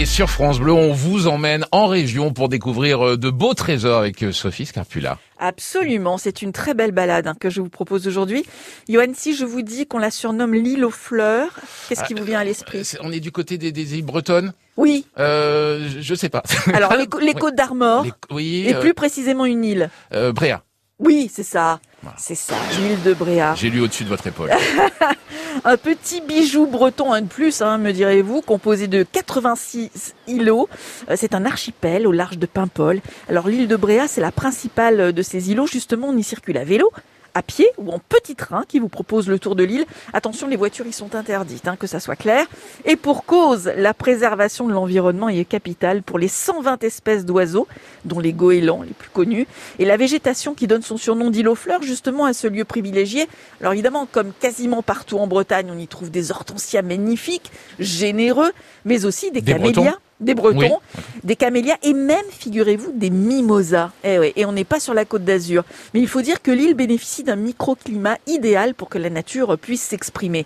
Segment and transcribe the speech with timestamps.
[0.00, 3.98] Et sur France Bleu, on vous emmène en région pour découvrir euh, de beaux trésors
[3.98, 5.18] avec euh, Sophie Scarpula.
[5.38, 8.46] Absolument, c'est une très belle balade hein, que je vous propose aujourd'hui.
[8.88, 11.50] Johan, si je vous dis qu'on la surnomme l'île aux fleurs,
[11.86, 12.78] qu'est-ce qui vous vient à l'esprit?
[12.78, 14.54] Euh, On est du côté des, des îles bretonnes?
[14.78, 16.44] Oui, euh, Je sais pas.
[16.72, 19.90] alors les, côtes d'Armor, oui, et euh, plus précisément une île.
[20.14, 20.62] euh, Bréa.
[20.98, 22.16] Oui, c'est ça, Voilà.
[22.18, 23.54] c'est ça, l'île de Bréa.
[23.54, 24.50] J'ai lu au-dessus de votre épaule.
[25.64, 30.68] Un petit bijou breton, un de plus, hein, me direz-vous, composé de 86 îlots.
[31.10, 33.00] Euh, C'est un archipel au large de Paimpol.
[33.28, 35.66] Alors l'île de Bréa, c'est la principale de ces îlots.
[35.66, 36.90] Justement, on y circule à vélo,
[37.34, 39.84] à pied ou en petit train qui vous propose le tour de l'île.
[40.12, 42.46] Attention, les voitures y sont interdites, hein, que ça soit clair.
[42.84, 47.66] Et pour cause, la préservation de l'environnement y est capitale pour les 120 espèces d'oiseaux,
[48.04, 49.46] dont les goélands les plus connus,
[49.78, 53.28] et la végétation qui donne son surnom d'île aux fleurs justement à ce lieu privilégié.
[53.60, 58.52] Alors évidemment, comme quasiment partout en Bretagne, on y trouve des hortensias magnifiques, généreux,
[58.84, 59.72] mais aussi des, Des camélias.
[59.72, 61.02] Bretons Des bretons, Oui.
[61.24, 63.90] des camélias et même, figurez-vous, des mimosas.
[64.04, 65.64] Eh ouais, et on n'est pas sur la côte d'Azur.
[65.94, 69.82] Mais il faut dire que l'île bénéficie d'un microclimat idéal pour que la nature puisse
[69.82, 70.44] s'exprimer.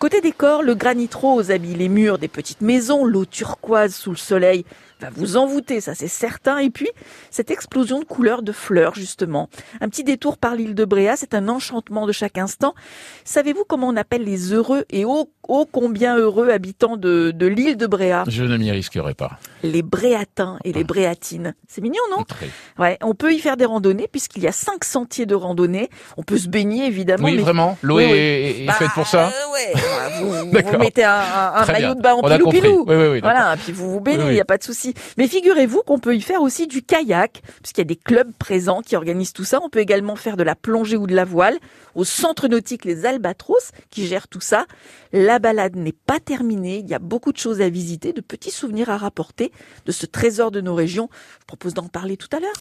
[0.00, 4.16] Côté décor, le granit rose habille les murs des petites maisons, l'eau turquoise sous le
[4.16, 4.64] soleil
[5.00, 6.58] va vous envoûter, ça c'est certain.
[6.58, 6.88] Et puis,
[7.30, 9.48] cette explosion de couleurs de fleurs, justement.
[9.80, 12.74] Un petit détour par l'île de Bréa, c'est un enchantement de chaque instant.
[13.24, 17.76] Savez-vous comment on appelle les heureux et ô, ô combien heureux habitants de, de l'île
[17.76, 18.24] de Bréa?
[18.28, 19.38] Je ne m'y risquerai pas.
[19.62, 21.54] Les Bréatins et les Bréatines.
[21.68, 22.48] C'est mignon, non Très.
[22.78, 25.88] Ouais, on peut y faire des randonnées puisqu'il y a cinq sentiers de randonnée.
[26.16, 27.24] On peut se baigner évidemment.
[27.24, 28.18] Oui, mais- vraiment L'eau Oui, est, oui.
[28.18, 29.72] est- est Bah, faite pour ça euh, Ouais,
[30.20, 30.78] vous, vous D'accord.
[30.80, 31.12] mettez un,
[31.54, 32.38] un- maillot de bain en compris.
[32.60, 32.84] pilou-pilou.
[32.88, 33.20] Oui, oui, oui.
[33.20, 34.94] Voilà, puis vous vous baignez, il n'y a pas de souci.
[35.18, 38.80] Mais figurez-vous qu'on peut y faire aussi du kayak, puisqu'il y a des clubs présents
[38.82, 39.60] qui organisent tout ça.
[39.62, 41.58] On peut également faire de la plongée ou de la voile
[41.94, 44.66] au centre nautique Les Albatros, qui gère tout ça.
[45.12, 48.50] La balade n'est pas terminée, il y a beaucoup de choses à visiter, de petits
[48.50, 49.52] souvenirs à rapporter
[49.86, 51.08] de ce trésor de nos régions.
[51.40, 52.50] Je propose d'en parler tout à l'heure.